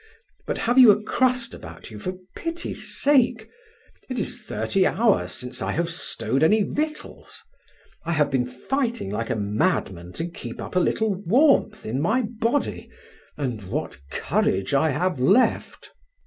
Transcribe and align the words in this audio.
But 0.47 0.57
have 0.57 0.79
you 0.79 0.89
a 0.89 0.99
crust 1.03 1.53
about 1.53 1.91
you, 1.91 1.99
for 1.99 2.13
pity's 2.35 2.99
sake? 2.99 3.47
It 4.09 4.17
is 4.17 4.41
thirty 4.43 4.83
hours 4.87 5.31
since 5.31 5.61
I 5.61 5.73
have 5.73 5.91
stowed 5.91 6.41
any 6.41 6.63
victuals. 6.63 7.43
I 8.03 8.13
have 8.13 8.31
been 8.31 8.47
fighting 8.47 9.11
like 9.11 9.29
a 9.29 9.35
madman 9.35 10.11
to 10.13 10.25
keep 10.27 10.59
up 10.59 10.75
a 10.75 10.79
little 10.79 11.13
warmth 11.27 11.85
in 11.85 12.01
my 12.01 12.23
body 12.23 12.89
and 13.37 13.61
what 13.69 13.99
courage 14.09 14.73
I 14.73 14.89
have 14.89 15.19
left." 15.19 15.91